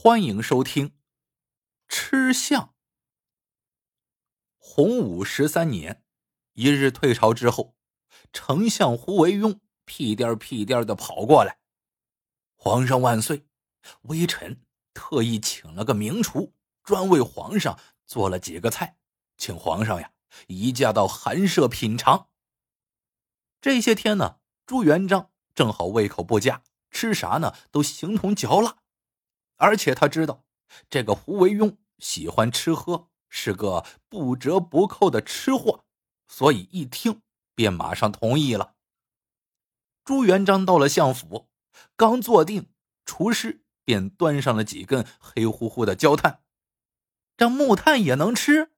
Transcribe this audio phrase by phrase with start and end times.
[0.00, 0.90] 欢迎收听
[1.88, 2.66] 《吃相》。
[4.56, 6.04] 洪武十三年，
[6.52, 7.74] 一日退朝之后，
[8.32, 11.58] 丞相胡惟庸屁颠屁颠的跑过来
[12.54, 13.48] ：“皇上万岁！
[14.02, 14.62] 微臣
[14.94, 16.54] 特意请了个名厨，
[16.84, 17.76] 专为皇上
[18.06, 18.98] 做了几个菜，
[19.36, 20.12] 请皇上呀
[20.46, 22.28] 移驾到寒舍品尝。”
[23.60, 26.62] 这些天呢，朱元璋正好胃口不佳，
[26.92, 28.77] 吃啥呢都形同嚼蜡。
[29.58, 30.44] 而且他知道，
[30.88, 35.84] 这个胡惟庸喜欢吃喝，是个不折不扣的吃货，
[36.26, 37.20] 所以一听
[37.54, 38.74] 便马上同意了。
[40.04, 41.48] 朱元璋到了相府，
[41.96, 42.70] 刚坐定，
[43.04, 46.42] 厨师便端上了几根黑乎乎的焦炭。
[47.36, 48.72] 这木炭也能吃？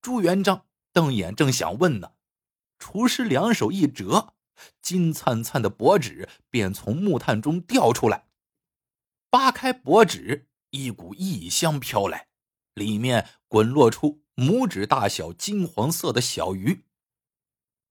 [0.00, 2.12] 朱元璋瞪眼正想问呢，
[2.78, 4.34] 厨师两手一折，
[4.80, 8.27] 金灿灿的薄纸便从木炭中掉出来。
[9.30, 12.28] 扒开薄纸，一股异香飘来，
[12.74, 16.84] 里面滚落出拇指大小金黄色的小鱼。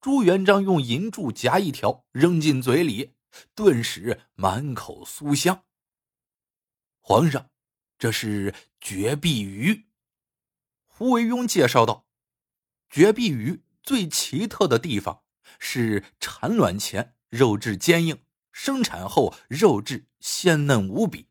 [0.00, 3.14] 朱元璋用银柱夹一条扔进嘴里，
[3.54, 5.64] 顿时满口酥香。
[7.00, 7.50] 皇上，
[7.98, 9.88] 这是绝壁鱼。
[10.86, 12.06] 胡惟庸介绍道
[12.90, 15.22] ：“绝壁鱼最奇特的地方
[15.60, 18.24] 是产卵前肉质坚硬，
[18.60, 21.28] 生产后肉质鲜嫩无比。”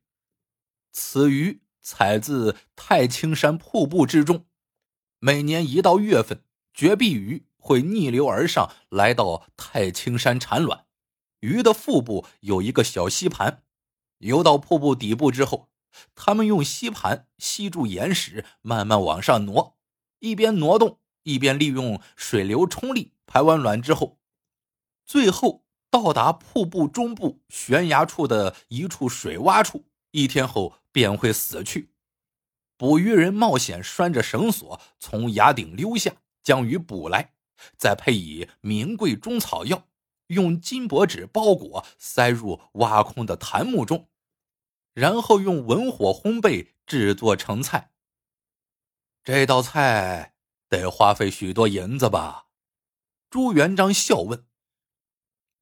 [0.94, 4.46] 此鱼采自太清山瀑布之中，
[5.20, 10.86] 每年一到月份，绝壁鱼会逆流而上，来到太清山产卵。
[11.42, 13.62] 鱼的腹部有一个小吸盘，
[14.20, 15.70] 游到瀑布底部之后，
[16.16, 19.78] 它们用吸盘吸住岩石，慢慢往上挪，
[20.20, 24.18] 一边挪动，一边利用水流冲力排完卵之后，
[25.06, 29.86] 最后到达瀑布中部悬崖处的一处水洼处。
[30.12, 31.94] 一天后便会死去。
[32.76, 37.34] 捕鱼人冒险拴着绳索从崖顶溜下，将鱼捕来，
[37.78, 39.88] 再配以名贵中草药，
[40.28, 44.10] 用金箔纸包裹，塞入挖空的檀木中，
[44.94, 47.92] 然后用文火烘焙，制作成菜。
[49.24, 50.34] 这道菜
[50.70, 52.48] 得花费许多银子吧？
[53.30, 54.47] 朱元璋笑问。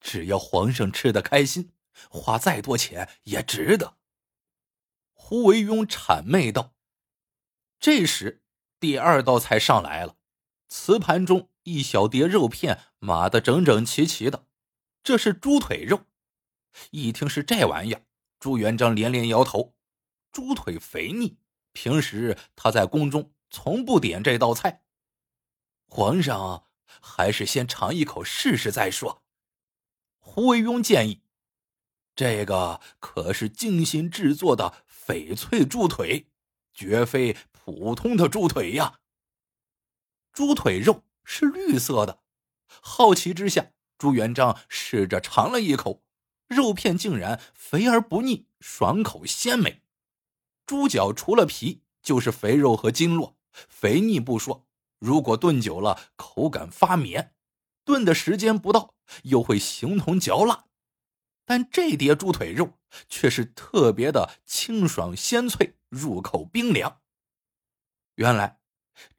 [0.06, 1.74] 只要皇上吃得开心，
[2.12, 3.98] 花再多钱也值得。
[5.14, 6.76] 胡惟庸谄媚道
[7.82, 8.44] ：“这时，
[8.80, 10.18] 第二道菜上来了，
[10.70, 14.46] 瓷盘中一小碟肉片码得整整齐齐的，
[15.02, 16.06] 这是猪腿肉。
[16.92, 18.04] 一听是这玩意儿，
[18.40, 19.76] 朱元璋连连摇头。
[20.32, 21.40] 猪腿肥腻，
[21.74, 24.84] 平时他在宫中从不点这道菜。
[25.88, 26.68] 皇上
[27.02, 29.24] 还是先尝一口试试再说。”
[30.28, 31.22] 胡惟庸建议
[32.16, 36.32] ：“这个可是精心制作的。”翡翠猪腿，
[36.74, 39.02] 绝非普通的猪腿呀。
[40.34, 42.24] 猪腿肉是绿色的，
[42.82, 46.04] 好奇之下，朱元璋试着尝了一口，
[46.48, 49.84] 肉片竟然肥而不腻，爽口鲜美。
[50.66, 54.66] 猪脚除了皮就是肥肉和筋络，肥腻不说，
[54.98, 57.35] 如果炖久了，口感发绵；
[57.86, 60.66] 炖的时间不到，又会形同嚼蜡。
[61.46, 67.02] 但这碟猪腿肉却是特别的清爽鲜脆，入口冰凉。
[68.16, 68.60] 原来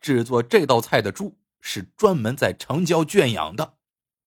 [0.00, 3.76] 制作这道菜的猪是专门在城郊圈养的，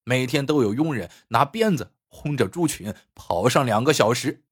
[0.04, 4.44] 每天都有佣人拿鞭子轰着猪群跑上两个小时。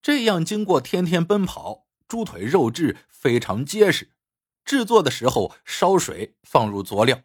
[0.00, 4.12] 这样经过天天奔跑，猪腿肉质非常结实。
[4.64, 7.22] 制作的时候烧水，放入佐料，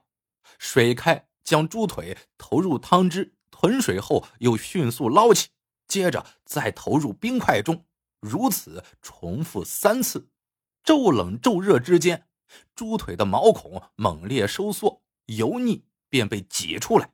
[0.58, 3.34] 水开将猪腿投入汤汁。
[3.50, 5.48] 囤水后，又迅速捞起，
[5.88, 7.86] 接着再投入冰块中，
[8.20, 10.30] 如此重复三次。
[10.84, 12.28] 骤冷骤热之间，
[12.76, 17.14] 猪腿的毛孔猛烈收缩，油腻便被挤出来，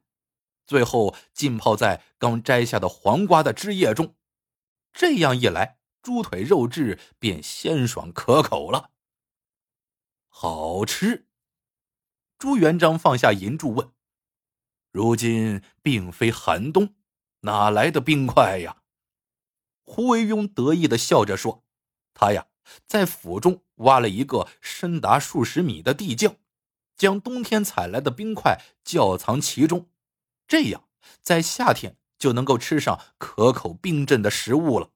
[0.65, 4.15] 最后浸泡在刚摘下的黄瓜的汁液中。
[4.91, 8.89] 这样一来，猪腿肉质便鲜爽可口了。
[10.27, 11.27] 好吃。
[12.39, 13.93] 朱元璋放下银柱问。
[14.93, 16.93] 如今并非寒冬，
[17.39, 18.83] 哪来的冰块呀？
[19.81, 21.63] 胡惟庸得意的笑着说
[22.13, 22.45] ：“他呀，
[22.85, 26.35] 在府中挖了一个深达数十米的地窖，
[26.95, 29.89] 将冬天采来的冰块窖藏其中，
[30.47, 30.87] 这样
[31.23, 34.91] 在夏天就能够吃上可口冰镇的食物了。”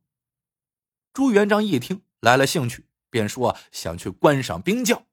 [1.11, 5.07] 朱元璋一听来了兴趣，便说想去观赏冰窖。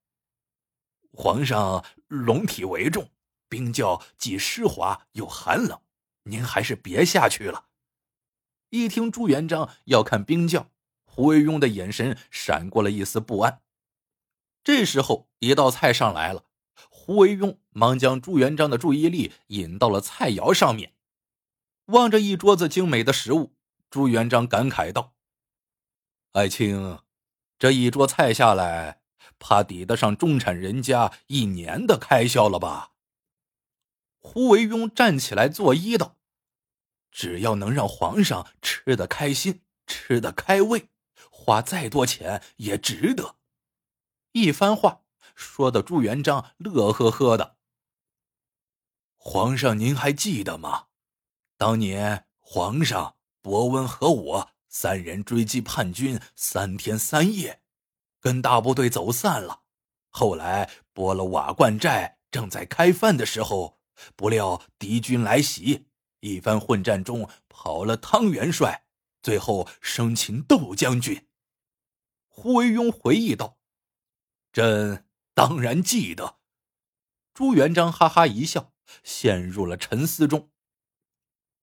[1.10, 3.08] 皇上龙体为重。
[3.54, 5.80] 冰窖既湿滑又寒冷，
[6.24, 7.66] 您还是别下去了。
[8.70, 10.72] 一听朱元璋要看冰窖，
[11.04, 13.60] 胡惟庸的眼神闪过了一丝不安。
[14.64, 16.46] 这时候，一道菜上来了，
[16.90, 20.92] 胡惟庸忙将朱元璋的注意力引到了菜肴上面。
[21.84, 23.54] 望着一桌子精美的食物，
[23.88, 25.14] 朱元璋感慨道
[26.34, 26.98] ：“爱卿，
[27.56, 29.00] 这一桌菜下来，
[29.38, 32.90] 怕抵得上中产人家一年的开销了吧？”
[34.24, 36.16] 胡惟庸站起来作揖道
[37.12, 40.88] ：“只要能让皇上吃得开心，吃得开胃，
[41.30, 43.36] 花再多钱也值得。”
[44.32, 45.02] 一番话
[45.34, 47.58] 说的朱元璋乐呵呵的。
[49.14, 50.86] 皇上，您还记得吗？
[51.58, 57.60] 当年皇上、伯温和我三人追击叛军三天三夜，
[58.20, 59.60] 跟大部队走散了。
[60.08, 63.78] 后来拨了瓦罐寨，正在开饭的时候，
[64.16, 65.86] 不料敌军来袭，
[66.20, 68.84] 一番混战中跑了汤元帅，
[69.22, 71.26] 最后生擒窦将军。
[72.28, 73.58] 胡惟庸回忆道
[74.52, 76.38] ：“朕当然记得。”
[77.32, 78.72] 朱元璋哈哈一笑，
[79.02, 80.50] 陷入了沉思中。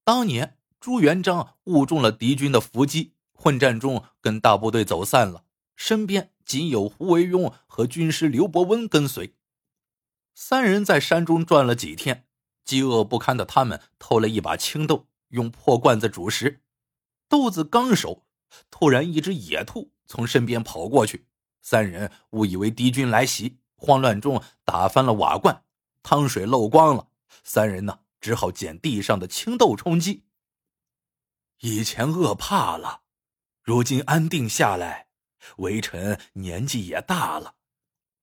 [0.04, 5.46] 当年朱元璋误中了敌军的伏击，混战中跟大部队走散了，
[5.76, 9.36] 身边仅有胡惟庸和军师刘伯温跟随。
[10.34, 12.28] 三人在山中转了几天，
[12.72, 16.62] 饥饿不堪的他们偷了一把青豆，用破罐子煮食。
[17.28, 18.24] 豆子刚熟，
[18.70, 21.28] 突然一只野兔从身边跑过去，
[21.62, 25.66] 三人误以为敌军来袭，慌乱中打翻了瓦罐，
[26.02, 27.10] 汤水漏光了。
[27.44, 28.00] 三人呢？
[28.22, 30.24] 只好捡地上的青豆充饥。
[31.60, 33.02] 以前饿怕了，
[33.62, 35.10] 如今安定下来，
[35.58, 37.56] 微臣年纪也大了，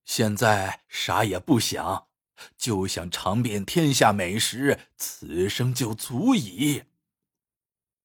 [0.07, 2.08] 现在啥也不想，
[2.57, 6.85] 就想尝遍天下美食，此生就足矣。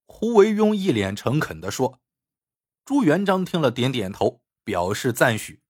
[0.06, 2.00] 胡惟庸一脸诚恳的说。
[2.86, 5.62] 朱元璋听了，点点头，表示赞许。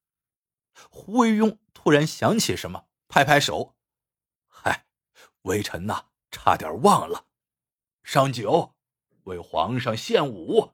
[0.90, 3.76] 胡惟庸突然想起什么，拍拍手
[4.48, 4.86] ：“嗨，
[5.44, 6.06] 微臣呐。”
[6.36, 7.28] 差点忘了，
[8.02, 8.74] 上酒，
[9.26, 10.72] 为皇上献舞。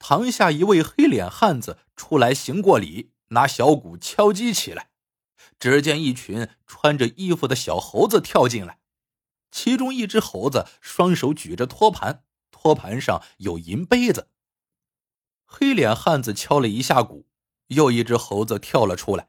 [0.00, 4.90] 堂下一位黑脸汉子出来行过礼，拿小鼓敲击起来。
[5.58, 8.80] 只见一群穿着衣服的小猴子跳进来，
[9.50, 14.30] 其中一只猴子双手举着托盘，托盘上有银杯子。
[15.44, 17.28] 黑脸汉子敲了一下鼓，
[17.68, 19.28] 又一只猴子跳了出来，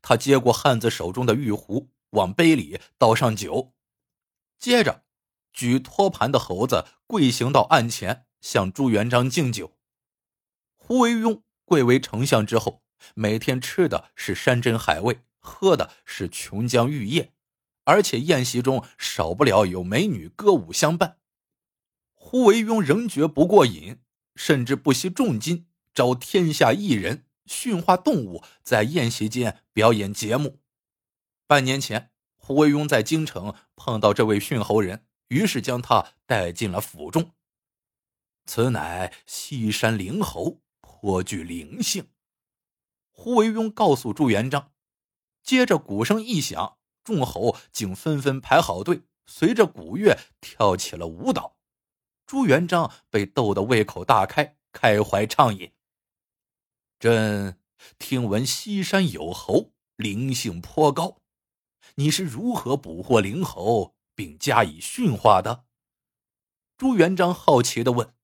[0.00, 3.74] 他接过汉子手中的玉壶，往杯里倒上酒。
[4.58, 5.04] 接着，
[5.52, 9.76] 举托盘的猴子跪行到案前，向朱元璋敬酒。
[10.76, 12.82] 胡惟庸贵为丞相之后，
[13.14, 17.34] 每天吃的是山珍海味，喝的是琼浆玉液，
[17.84, 21.18] 而且宴席中少不了有美女歌舞相伴。
[22.14, 23.98] 胡惟庸仍觉不过瘾，
[24.34, 30.60] 甚至不惜重金招天下艺人驯化动物，在宴席间表演节目。
[31.46, 32.10] 半年前。
[32.46, 37.30] 胡惟庸在京城碰到这位驯猴人，于是将他带进了府中。
[38.44, 42.10] 此乃西山灵猴，颇具灵性。
[43.10, 44.73] 胡惟庸告诉朱元璋。
[45.44, 51.58] 接着鼓声一响，众猴竟纷纷排好队，随着鼓乐跳起了舞蹈。
[52.26, 55.72] 朱元璋被逗得胃口大开，开怀畅饮。
[56.98, 57.60] 朕
[57.98, 61.20] 听闻西山有猴，灵性颇高。
[61.96, 65.66] 你是如何捕获灵猴并加以驯化的？
[66.78, 68.14] 朱元璋好奇的问。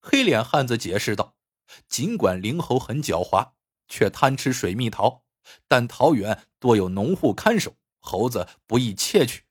[0.00, 1.34] 黑脸汉子解释道
[1.88, 3.54] ：“尽管灵猴很狡猾，
[3.88, 5.24] 却贪吃水蜜桃，
[5.66, 9.44] 但桃园多有农户看守，猴子不易窃取。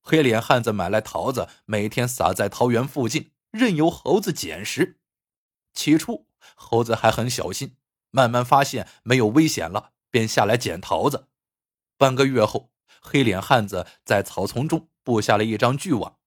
[0.00, 5.00] 黑脸汉子买来桃子，每天撒在桃园附近，任由猴子捡食。
[5.72, 7.76] 起初，猴子还很小心，
[8.10, 11.28] 慢慢发现没有危险了，便下来捡桃子。”
[11.96, 16.18] 半个月后，黑脸汉子在草丛中布下了一张巨网，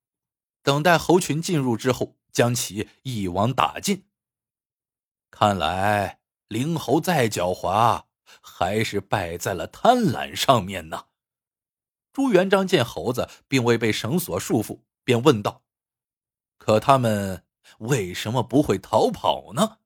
[0.64, 4.06] 等待猴群进入之后，将其一网打尽。
[5.30, 8.06] 看来灵猴再狡猾，
[8.42, 11.06] 还是败在了贪婪上面呢。
[12.12, 15.64] 朱元璋见猴子并未被绳索束缚，便问道
[16.58, 17.46] ：“可他们
[17.80, 19.78] 为什么不会逃跑呢？”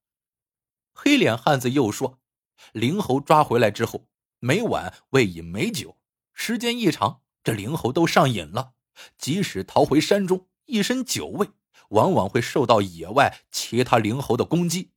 [0.93, 2.19] 黑脸汉子又说
[2.73, 4.07] ：“灵猴抓回来之后。”
[4.43, 5.99] 每晚喂以美酒，
[6.33, 8.73] 时间一长，这灵猴都上瘾了。
[9.15, 11.47] 即使逃回山中，一身酒味，
[11.89, 14.93] 往往会受到野外其他灵猴的攻击。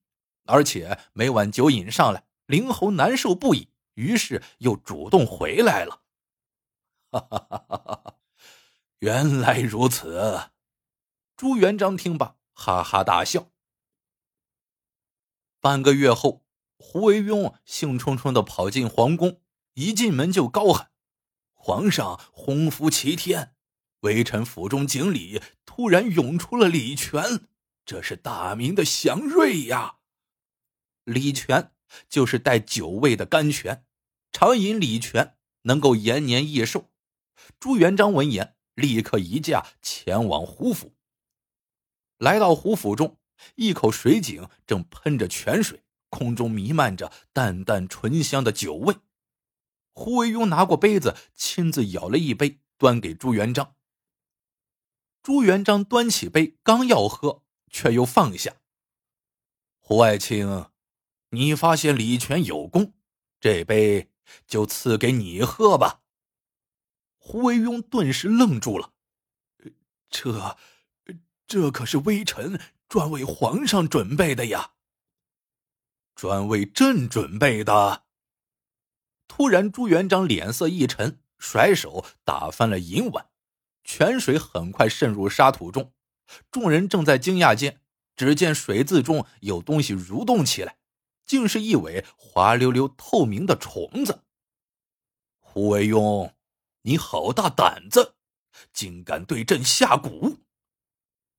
[0.46, 6.02] 而且每晚酒瘾上来，灵猴难受不已，于是又主动回来了。
[7.10, 8.16] 哈哈哈哈哈！
[8.98, 10.50] 原来如此。
[11.36, 13.50] 朱元璋听罢，哈哈大笑。
[15.60, 16.44] 半个月后，
[16.76, 19.40] 胡惟庸兴冲冲的跑进皇宫，
[19.74, 20.90] 一进门就高喊
[21.54, 23.54] ：“皇上洪福齐天！”
[24.00, 27.48] 微臣府中井里突然涌出了李全，
[27.86, 29.96] 这是大明的祥瑞呀！
[31.04, 31.73] 李全
[32.08, 33.84] 就是带酒味的甘泉，
[34.32, 36.90] 常饮李泉能够延年益寿。
[37.58, 40.94] 朱元璋闻言，立刻移驾前往胡府。
[42.18, 43.18] 来到胡府中，
[43.56, 48.96] 一口水井正喷着泉水，空中弥漫着淡淡醇香的酒味。
[49.92, 53.74] 胡惟庸拿过杯子，亲自舀了一杯，端给朱元璋。
[55.22, 58.56] 朱元璋端起杯，刚要喝，却又放下。
[59.78, 60.66] 胡爱卿，
[61.34, 62.94] 你发现李全有功，
[63.40, 64.10] 这杯
[64.46, 66.00] 就赐给你喝吧。
[67.18, 68.92] 胡惟庸顿时愣住了，
[70.10, 70.56] 这，
[71.46, 74.72] 这可是微臣专为皇上准备的呀！
[76.14, 78.04] 专为朕准备的。
[79.26, 83.26] 突然，朱元璋脸色一沉，甩手打翻了银碗。
[83.82, 85.92] 泉水很快渗入沙土中，
[86.50, 87.80] 众人正在惊讶间，
[88.14, 90.78] 只见水渍中有东西蠕动起来，
[91.24, 94.22] 竟是一尾滑溜溜、透明的虫子。
[95.38, 96.32] 胡惟庸，
[96.82, 98.14] 你好大胆子，
[98.72, 100.38] 竟敢对朕下蛊！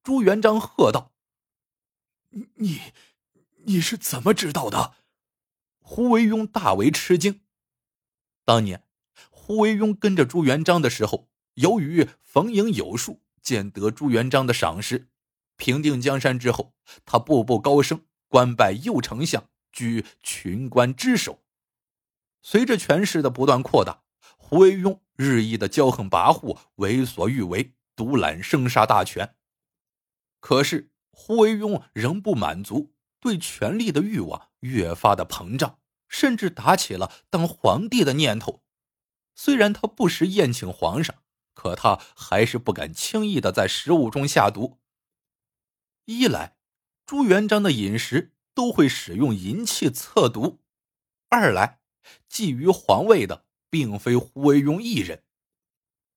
[0.03, 1.13] 朱元璋喝道
[2.55, 2.81] ：“你，
[3.65, 4.95] 你是怎么知道的？”
[5.79, 7.41] 胡惟庸大为吃惊。
[8.43, 8.83] 当年，
[9.29, 11.29] 胡惟庸跟着朱元璋的时候。
[11.55, 15.07] 由于逢迎有术，见得朱元璋的赏识，
[15.55, 16.73] 平定江山之后，
[17.05, 21.43] 他步步高升，官拜右丞相，居群官之首。
[22.41, 24.01] 随着权势的不断扩大，
[24.37, 29.35] 胡惟庸日益的骄横跋扈，为所欲为，独揽生杀大权。
[30.39, 35.77] 可是胡惟庸仍不满足，对权力的欲望越发的膨胀，
[36.07, 38.63] 甚至打起了当皇帝的念头。
[39.35, 41.17] 虽然他不时宴请皇上。
[41.55, 44.77] 可他还是不敢轻易的在食物中下毒。
[46.03, 46.57] 一来，
[47.05, 50.57] 朱元璋的饮食都会使用银器测毒；
[51.29, 51.79] 二来，
[52.27, 55.23] 觊觎皇位的并非胡惟庸一人。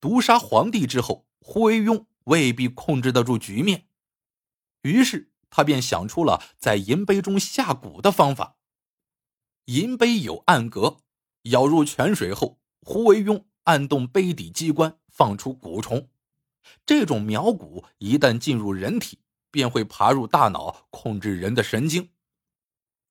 [0.01, 3.89] 毒杀皇帝之后，胡惟庸未必控制得住局面，
[4.81, 8.57] 于是他便想出了在银杯中下蛊的方法。
[9.67, 11.01] 银杯有暗格，
[11.43, 14.99] 舀入泉水后，胡惟庸按动杯底机关。
[15.11, 16.09] 放出蛊虫，
[16.87, 19.19] 这种苗蛊一旦进入人体，
[19.51, 22.11] 便会爬入大脑，控制人的神经。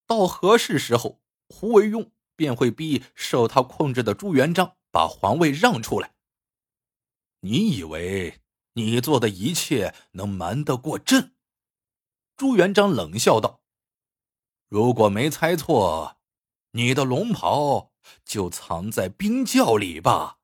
[0.08, 6.16] 到合适时候，胡惟庸便会逼受他控制的朱元璋把皇位让出来。
[7.42, 8.42] 你以为
[8.74, 11.36] 你做的一切能瞒得过朕？
[12.36, 13.62] 朱元璋冷笑道
[14.70, 16.18] ：“如果没猜错，
[16.72, 17.92] 你的龙袍
[18.24, 20.40] 就藏在冰窖里吧。”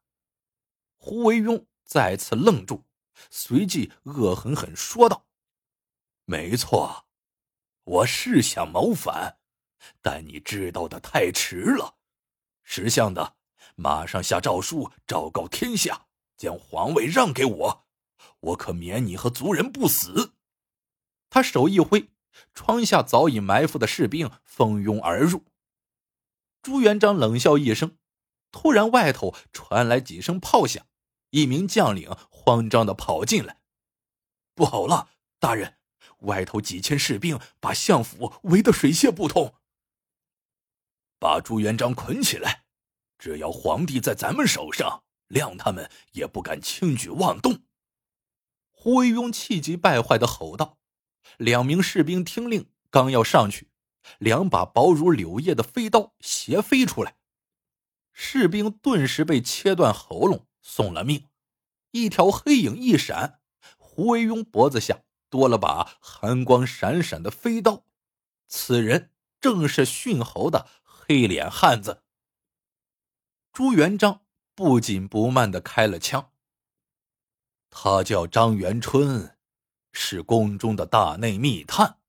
[0.97, 2.83] 胡惟庸再次愣住，
[3.29, 5.25] 随即恶狠狠说道
[6.25, 7.05] ：“没错，
[7.83, 9.37] 我是想谋反，
[10.01, 11.95] 但你知道的太迟了。
[12.63, 13.35] 识相的，
[13.75, 17.85] 马上下诏书昭告天下，将皇位让给我，
[18.39, 20.33] 我可免你和族人不死。”
[21.29, 22.09] 他手一挥，
[22.53, 25.45] 窗下早已埋伏的士兵蜂拥而入。
[26.61, 27.97] 朱元璋冷笑一声，
[28.51, 30.85] 突然外头传来几声炮响。
[31.31, 33.59] 一名将领慌张的跑进来
[34.53, 35.09] ：“不好了，
[35.39, 35.79] 大人，
[36.19, 39.55] 外头几千士兵把相府围得水泄不通。
[41.23, 42.65] 把朱元璋捆起来，
[43.17, 47.63] 只要皇帝在咱们手上，谅他们也不敢轻举妄动。”
[48.69, 50.79] 胡惟庸气急败坏的吼道。
[51.37, 53.69] 两名士兵听令，刚要上去，
[54.17, 57.15] 两把薄如柳叶的飞刀斜飞出来，
[58.11, 60.45] 士兵顿时被切断喉咙。
[60.61, 61.29] 送了命，
[61.91, 63.39] 一条黑影一闪，
[63.77, 67.85] 胡惟庸脖子下多了把寒光闪闪的飞刀。
[68.49, 70.67] 此人正是驯猴的
[71.13, 72.01] 黑脸汉子。
[73.51, 74.21] 朱元璋
[74.55, 76.31] 不紧不慢的开了枪。
[77.69, 79.37] 他叫张元春，
[79.91, 81.99] 是宫中的大内密探。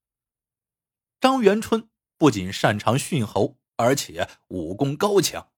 [1.20, 5.50] 张元春不仅擅长驯猴，而且武功高强。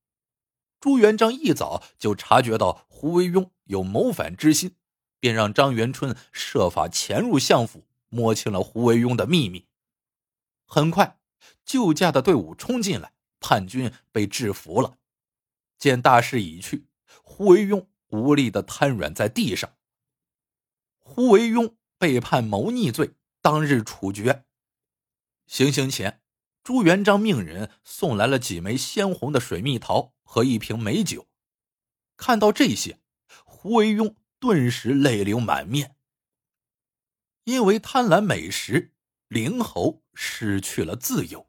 [0.81, 4.75] 朱元璋一早就察觉到胡惟庸有谋反之心，
[5.21, 9.69] 便让张元春设法潜入相府，摸清了胡惟庸的秘密。
[10.67, 11.21] 很快，
[11.65, 14.99] 救驾的队伍冲进来，叛军被制服了。
[15.79, 16.87] 见大势已去，
[17.23, 19.77] 胡惟庸无力的瘫软在地上。
[20.99, 24.45] 胡惟庸被判谋逆罪，当日处决。
[25.47, 26.23] 行刑前，
[26.65, 31.27] 朱元璋命人送来了几枚鲜红的水蜜桃和一瓶美酒。
[32.17, 32.99] 看到这些，
[33.45, 35.97] 胡惟庸顿时泪流满面。
[37.45, 38.95] 因为贪婪美食，
[39.29, 41.49] 灵侯失去了自由，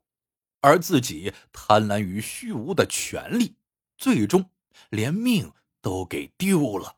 [0.62, 3.58] 而自己贪婪于虚无的权利，
[3.98, 4.52] 最终
[4.90, 6.98] 连命都给丢了。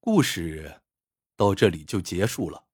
[0.00, 0.82] 故事
[1.36, 2.66] 到这里就结束了。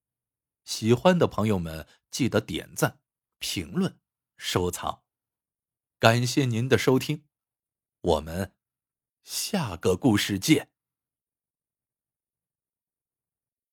[0.64, 3.00] 喜欢的朋友们，记得点赞、
[3.38, 3.98] 评论、
[4.36, 5.02] 收藏，
[5.98, 7.24] 感谢您的收听，
[8.00, 8.54] 我们
[9.22, 10.70] 下个故事见。